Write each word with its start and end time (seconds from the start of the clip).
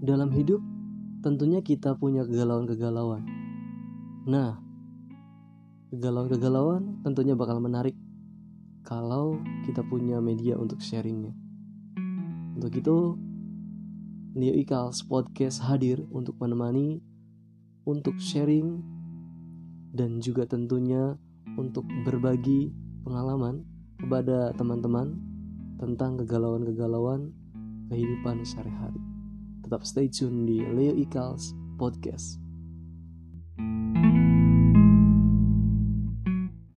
Dalam 0.00 0.32
hidup, 0.32 0.64
tentunya 1.20 1.60
kita 1.60 1.92
punya 1.92 2.24
kegalauan-kegalauan. 2.24 3.20
Nah, 4.24 4.56
kegalauan-kegalauan 5.92 7.04
tentunya 7.04 7.36
bakal 7.36 7.60
menarik 7.60 7.92
kalau 8.80 9.36
kita 9.68 9.84
punya 9.84 10.16
media 10.24 10.56
untuk 10.56 10.80
sharingnya. 10.80 11.36
Untuk 12.56 12.72
itu, 12.80 13.20
Leo 14.32 14.56
Ikals 14.56 15.04
Podcast 15.04 15.68
hadir 15.68 16.00
untuk 16.08 16.40
menemani, 16.40 17.04
untuk 17.84 18.16
sharing, 18.16 18.80
dan 19.92 20.16
juga 20.24 20.48
tentunya 20.48 21.12
untuk 21.60 21.84
berbagi 22.08 22.72
pengalaman 23.04 23.68
kepada 24.00 24.56
teman-teman 24.56 25.12
tentang 25.76 26.16
kegalauan-kegalauan 26.16 27.36
kehidupan 27.92 28.48
sehari-hari. 28.48 29.19
Tetap 29.62 29.86
stay 29.86 30.08
tune 30.08 30.44
di 30.48 30.58
Leo 30.60 30.96
Ikals 30.96 31.52
Podcast. 31.76 32.49